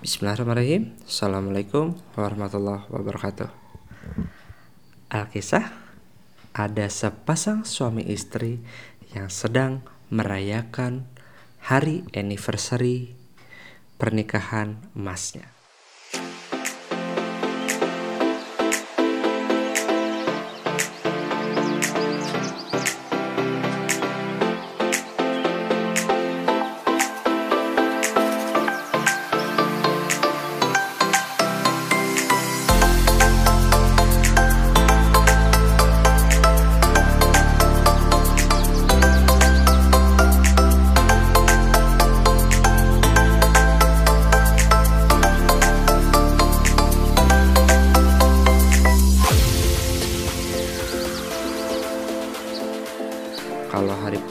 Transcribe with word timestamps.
Bismillahirrahmanirrahim. 0.00 0.96
Assalamualaikum 1.04 1.92
warahmatullahi 2.16 2.88
wabarakatuh. 2.88 3.52
Alkisah 5.12 5.76
Ada 6.56 6.88
sepasang 6.88 7.68
suami 7.68 8.08
istri 8.08 8.64
yang 9.12 9.28
sedang 9.28 9.84
merayakan 10.08 11.04
hari 11.60 12.08
anniversary 12.16 13.12
pernikahan 14.00 14.80
emasnya 14.96 15.59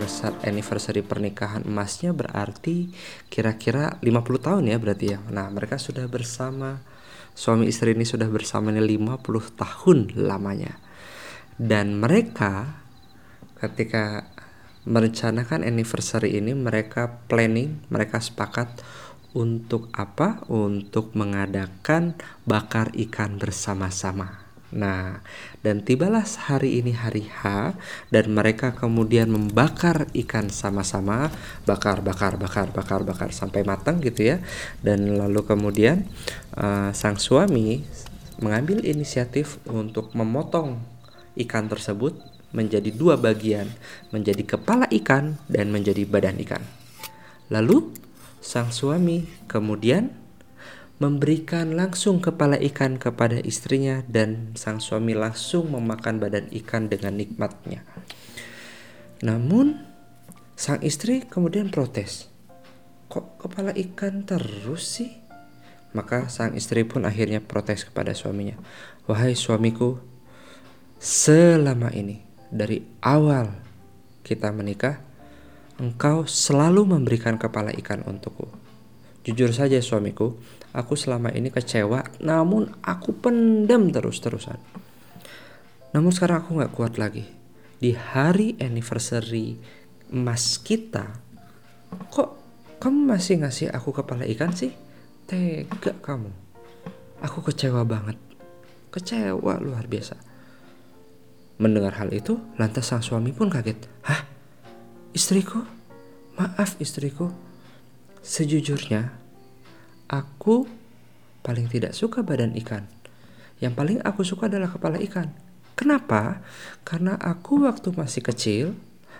hari 0.00 0.48
anniversary 0.48 1.04
pernikahan 1.04 1.68
emasnya 1.68 2.16
berarti 2.16 2.88
kira-kira 3.28 4.00
50 4.00 4.40
tahun 4.40 4.64
ya 4.72 4.80
berarti 4.80 5.06
ya. 5.12 5.20
Nah, 5.28 5.52
mereka 5.52 5.76
sudah 5.76 6.08
bersama 6.08 6.80
suami 7.36 7.68
istri 7.68 7.92
ini 7.92 8.08
sudah 8.08 8.24
bersama 8.32 8.72
ini 8.72 8.96
50 8.96 9.60
tahun 9.60 9.98
lamanya. 10.16 10.80
Dan 11.60 12.00
mereka 12.00 12.80
ketika 13.60 14.24
merencanakan 14.88 15.68
anniversary 15.68 16.40
ini 16.40 16.56
mereka 16.56 17.20
planning, 17.28 17.84
mereka 17.92 18.24
sepakat 18.24 18.80
untuk 19.36 19.92
apa? 19.92 20.48
Untuk 20.48 21.12
mengadakan 21.12 22.16
bakar 22.48 22.88
ikan 22.96 23.36
bersama-sama. 23.36 24.49
Nah, 24.70 25.18
dan 25.66 25.82
tibalah 25.82 26.22
hari 26.22 26.78
ini 26.78 26.94
hari 26.94 27.26
H 27.26 27.74
dan 28.14 28.24
mereka 28.30 28.70
kemudian 28.70 29.26
membakar 29.26 30.06
ikan 30.14 30.46
sama-sama, 30.46 31.34
bakar, 31.66 31.98
bakar, 32.06 32.38
bakar, 32.38 32.70
bakar, 32.70 33.02
bakar 33.02 33.34
sampai 33.34 33.66
matang 33.66 33.98
gitu 33.98 34.30
ya. 34.30 34.38
Dan 34.78 35.18
lalu 35.18 35.42
kemudian 35.42 36.06
uh, 36.54 36.94
sang 36.94 37.18
suami 37.18 37.82
mengambil 38.38 38.86
inisiatif 38.86 39.58
untuk 39.66 40.14
memotong 40.14 40.78
ikan 41.34 41.66
tersebut 41.66 42.14
menjadi 42.54 42.90
dua 42.94 43.18
bagian, 43.18 43.66
menjadi 44.14 44.56
kepala 44.56 44.86
ikan 45.02 45.38
dan 45.50 45.70
menjadi 45.74 46.06
badan 46.06 46.38
ikan. 46.46 46.62
Lalu 47.50 47.90
sang 48.38 48.70
suami 48.70 49.26
kemudian 49.50 50.19
memberikan 51.00 51.72
langsung 51.72 52.20
kepala 52.20 52.60
ikan 52.60 53.00
kepada 53.00 53.40
istrinya 53.40 54.04
dan 54.04 54.52
sang 54.52 54.84
suami 54.84 55.16
langsung 55.16 55.72
memakan 55.72 56.20
badan 56.20 56.52
ikan 56.60 56.92
dengan 56.92 57.16
nikmatnya. 57.16 57.88
Namun 59.24 59.80
sang 60.60 60.84
istri 60.84 61.24
kemudian 61.24 61.72
protes. 61.72 62.28
Kok 63.08 63.40
kepala 63.40 63.72
ikan 63.72 64.28
terus 64.28 65.00
sih? 65.00 65.10
Maka 65.96 66.28
sang 66.28 66.52
istri 66.52 66.84
pun 66.84 67.08
akhirnya 67.08 67.40
protes 67.40 67.88
kepada 67.88 68.12
suaminya. 68.12 68.60
Wahai 69.08 69.32
suamiku, 69.32 69.98
selama 71.00 71.90
ini 71.96 72.22
dari 72.52 72.84
awal 73.00 73.56
kita 74.20 74.52
menikah, 74.52 75.00
engkau 75.80 76.28
selalu 76.28 76.92
memberikan 76.92 77.40
kepala 77.40 77.72
ikan 77.72 78.04
untukku. 78.04 78.59
Jujur 79.20 79.52
saja 79.52 79.76
suamiku, 79.84 80.32
aku 80.72 80.96
selama 80.96 81.28
ini 81.34 81.52
kecewa, 81.52 82.00
namun 82.24 82.72
aku 82.80 83.12
pendam 83.20 83.92
terus-terusan. 83.92 84.56
Namun 85.92 86.08
sekarang 86.14 86.46
aku 86.46 86.50
gak 86.62 86.72
kuat 86.72 86.94
lagi. 86.96 87.28
Di 87.80 87.92
hari 87.92 88.56
anniversary 88.60 89.60
emas 90.08 90.56
kita, 90.60 91.04
kok 92.08 92.30
kamu 92.80 93.12
masih 93.12 93.44
ngasih 93.44 93.68
aku 93.68 93.92
kepala 93.92 94.24
ikan 94.24 94.56
sih? 94.56 94.72
Tega 95.28 95.92
kamu. 96.00 96.32
Aku 97.20 97.44
kecewa 97.44 97.84
banget. 97.84 98.16
Kecewa 98.88 99.60
luar 99.60 99.84
biasa. 99.84 100.16
Mendengar 101.60 101.92
hal 102.00 102.08
itu, 102.16 102.40
lantas 102.56 102.88
sang 102.88 103.04
suami 103.04 103.36
pun 103.36 103.52
kaget. 103.52 103.84
Hah? 104.08 104.24
Istriku? 105.12 105.60
Maaf 106.40 106.80
istriku, 106.80 107.28
Sejujurnya, 108.20 109.16
aku 110.08 110.68
paling 111.40 111.72
tidak 111.72 111.96
suka 111.96 112.20
badan 112.20 112.52
ikan. 112.60 112.84
Yang 113.60 113.72
paling 113.76 113.98
aku 114.04 114.20
suka 114.24 114.48
adalah 114.48 114.68
kepala 114.68 115.00
ikan. 115.00 115.32
Kenapa? 115.72 116.44
Karena 116.84 117.16
aku 117.16 117.64
waktu 117.64 117.96
masih 117.96 118.20
kecil, 118.20 118.66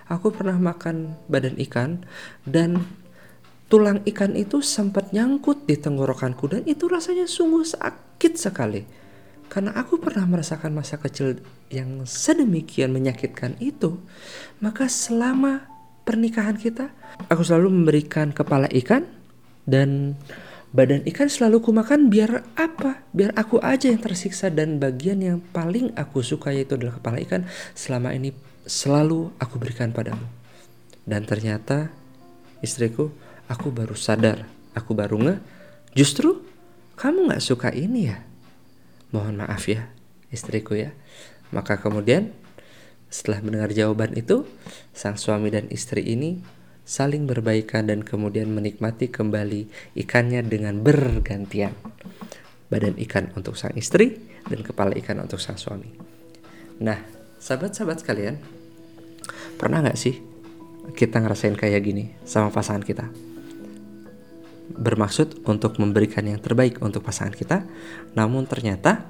aku 0.04 0.28
pernah 0.28 0.60
makan 0.60 1.16
badan 1.32 1.56
ikan 1.64 2.04
dan 2.44 2.84
tulang 3.72 4.04
ikan 4.04 4.36
itu 4.36 4.60
sempat 4.60 5.14
nyangkut 5.16 5.64
di 5.64 5.80
tenggorokanku 5.80 6.50
dan 6.50 6.62
itu 6.68 6.84
rasanya 6.90 7.24
sungguh 7.24 7.64
sakit 7.64 8.36
sekali. 8.36 8.84
Karena 9.50 9.74
aku 9.74 9.98
pernah 9.98 10.28
merasakan 10.28 10.76
masa 10.76 11.00
kecil 11.00 11.40
yang 11.72 12.04
sedemikian 12.06 12.92
menyakitkan 12.94 13.58
itu, 13.58 13.98
maka 14.62 14.86
selama 14.86 15.66
pernikahan 16.10 16.58
kita, 16.58 16.90
aku 17.30 17.46
selalu 17.46 17.70
memberikan 17.70 18.34
kepala 18.34 18.66
ikan 18.82 19.06
dan 19.62 20.18
badan 20.74 21.06
ikan 21.06 21.30
selalu 21.30 21.62
kumakan 21.62 22.10
biar 22.10 22.42
apa? 22.58 23.06
Biar 23.14 23.30
aku 23.38 23.62
aja 23.62 23.86
yang 23.86 24.02
tersiksa 24.02 24.50
dan 24.50 24.82
bagian 24.82 25.22
yang 25.22 25.38
paling 25.54 25.94
aku 25.94 26.26
suka 26.26 26.50
yaitu 26.50 26.74
adalah 26.74 26.98
kepala 26.98 27.22
ikan 27.22 27.46
selama 27.78 28.10
ini 28.10 28.34
selalu 28.66 29.30
aku 29.38 29.62
berikan 29.62 29.94
padamu. 29.94 30.26
Dan 31.06 31.22
ternyata 31.30 31.94
istriku, 32.58 33.14
aku 33.46 33.70
baru 33.70 33.94
sadar, 33.94 34.50
aku 34.74 34.90
baru 34.98 35.14
nge, 35.22 35.34
justru 35.94 36.42
kamu 36.98 37.30
gak 37.30 37.42
suka 37.46 37.70
ini 37.70 38.10
ya? 38.10 38.18
Mohon 39.14 39.46
maaf 39.46 39.70
ya, 39.70 39.86
istriku 40.34 40.74
ya. 40.74 40.90
Maka 41.54 41.78
kemudian 41.78 42.34
setelah 43.10 43.42
mendengar 43.42 43.74
jawaban 43.74 44.14
itu, 44.14 44.46
sang 44.94 45.18
suami 45.18 45.50
dan 45.50 45.66
istri 45.74 46.06
ini 46.06 46.38
saling 46.86 47.26
berbaikan 47.26 47.90
dan 47.90 48.06
kemudian 48.06 48.50
menikmati 48.54 49.10
kembali 49.10 49.94
ikannya 49.98 50.46
dengan 50.46 50.78
bergantian. 50.78 51.74
Badan 52.70 52.94
ikan 53.02 53.34
untuk 53.34 53.58
sang 53.58 53.74
istri 53.74 54.14
dan 54.46 54.62
kepala 54.62 54.94
ikan 54.94 55.18
untuk 55.18 55.42
sang 55.42 55.58
suami. 55.58 55.90
Nah, 56.78 57.02
sahabat-sahabat 57.42 57.98
sekalian, 57.98 58.38
pernah 59.58 59.82
nggak 59.82 59.98
sih 59.98 60.22
kita 60.94 61.18
ngerasain 61.18 61.58
kayak 61.58 61.82
gini 61.82 62.14
sama 62.22 62.54
pasangan 62.54 62.86
kita? 62.86 63.10
Bermaksud 64.70 65.42
untuk 65.50 65.82
memberikan 65.82 66.30
yang 66.30 66.38
terbaik 66.38 66.78
untuk 66.78 67.02
pasangan 67.02 67.34
kita, 67.34 67.66
namun 68.14 68.46
ternyata 68.46 69.02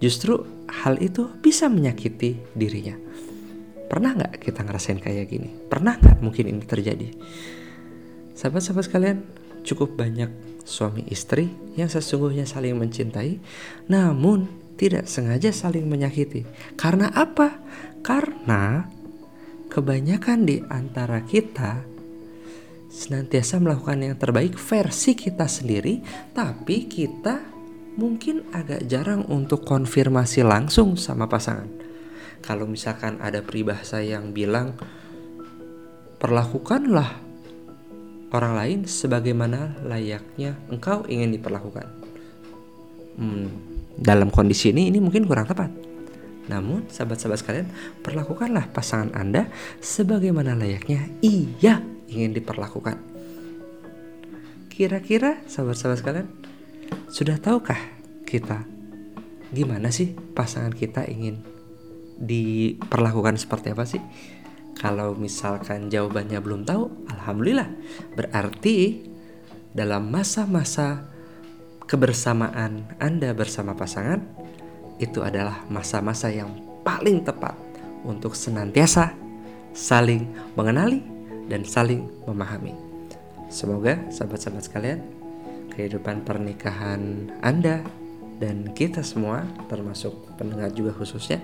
justru 0.00 0.42
hal 0.66 0.98
itu 0.98 1.28
bisa 1.38 1.68
menyakiti 1.68 2.40
dirinya. 2.56 2.96
Pernah 3.86 4.16
nggak 4.16 4.40
kita 4.42 4.64
ngerasain 4.64 4.98
kayak 4.98 5.28
gini? 5.28 5.50
Pernah 5.68 6.00
nggak 6.00 6.18
mungkin 6.24 6.50
ini 6.50 6.62
terjadi? 6.64 7.08
Sahabat-sahabat 8.34 8.84
sekalian, 8.88 9.18
cukup 9.62 9.94
banyak 9.98 10.30
suami 10.64 11.04
istri 11.12 11.50
yang 11.76 11.92
sesungguhnya 11.92 12.48
saling 12.48 12.78
mencintai, 12.78 13.36
namun 13.90 14.48
tidak 14.80 15.10
sengaja 15.10 15.52
saling 15.52 15.84
menyakiti. 15.84 16.48
Karena 16.78 17.12
apa? 17.12 17.60
Karena 18.00 18.88
kebanyakan 19.68 20.48
di 20.48 20.64
antara 20.72 21.20
kita 21.20 21.84
senantiasa 22.90 23.60
melakukan 23.62 24.02
yang 24.02 24.16
terbaik 24.16 24.56
versi 24.56 25.12
kita 25.12 25.46
sendiri, 25.46 26.00
tapi 26.32 26.88
kita 26.88 27.59
mungkin 27.94 28.46
agak 28.54 28.86
jarang 28.86 29.26
untuk 29.26 29.66
konfirmasi 29.66 30.46
langsung 30.46 30.94
sama 30.94 31.26
pasangan. 31.26 31.66
Kalau 32.40 32.64
misalkan 32.64 33.20
ada 33.20 33.44
peribahasa 33.44 34.00
yang 34.00 34.32
bilang 34.32 34.76
perlakukanlah 36.20 37.20
orang 38.30 38.52
lain 38.56 38.78
sebagaimana 38.86 39.82
layaknya 39.84 40.56
engkau 40.70 41.04
ingin 41.10 41.34
diperlakukan. 41.34 41.86
Hmm, 43.20 43.48
dalam 43.98 44.32
kondisi 44.32 44.72
ini 44.72 44.88
ini 44.88 45.02
mungkin 45.02 45.28
kurang 45.28 45.50
tepat. 45.50 45.68
Namun 46.48 46.88
sahabat-sahabat 46.90 47.38
sekalian, 47.38 47.68
perlakukanlah 48.02 48.72
pasangan 48.72 49.12
Anda 49.14 49.46
sebagaimana 49.78 50.56
layaknya 50.58 51.06
ia 51.22 51.78
ingin 52.10 52.34
diperlakukan 52.34 53.10
kira-kira 54.80 55.44
sahabat-sahabat 55.44 55.98
sekalian 56.00 56.28
sudah 57.10 57.36
tahukah 57.42 57.78
kita 58.26 58.62
gimana 59.50 59.90
sih 59.90 60.14
pasangan 60.14 60.70
kita 60.70 61.06
ingin 61.10 61.42
diperlakukan 62.20 63.40
seperti 63.40 63.72
apa 63.74 63.84
sih? 63.88 64.02
Kalau 64.76 65.12
misalkan 65.12 65.92
jawabannya 65.92 66.40
belum 66.40 66.64
tahu, 66.64 67.10
alhamdulillah. 67.12 67.68
Berarti 68.16 69.04
dalam 69.76 70.08
masa-masa 70.08 71.04
kebersamaan 71.84 72.96
Anda 72.96 73.34
bersama 73.34 73.76
pasangan 73.76 74.22
itu 75.02 75.20
adalah 75.20 75.66
masa-masa 75.68 76.30
yang 76.30 76.48
paling 76.86 77.24
tepat 77.26 77.56
untuk 78.06 78.32
senantiasa 78.32 79.12
saling 79.76 80.28
mengenali 80.56 81.02
dan 81.50 81.66
saling 81.66 82.06
memahami. 82.24 82.72
Semoga 83.50 83.98
sahabat-sahabat 84.08 84.64
sekalian, 84.64 85.00
kehidupan 85.72 86.26
pernikahan 86.26 87.30
Anda 87.40 87.80
dan 88.40 88.72
kita 88.72 89.04
semua 89.04 89.44
termasuk 89.68 90.34
pendengar 90.40 90.72
juga 90.72 90.96
khususnya 90.96 91.38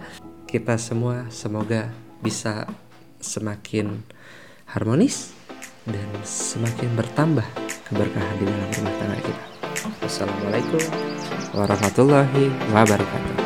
kita 0.49 0.81
semua 0.81 1.28
semoga 1.28 1.93
bisa 2.25 2.64
semakin 3.20 4.00
harmonis 4.67 5.37
dan 5.87 6.08
semakin 6.26 6.90
bertambah 6.99 7.46
keberkahan 7.87 8.34
di 8.43 8.44
dalam 8.50 8.70
rumah 8.75 8.94
tangga 8.99 9.19
kita. 9.23 9.44
Wassalamualaikum 10.02 10.82
warahmatullahi 11.55 12.44
wabarakatuh. 12.75 13.45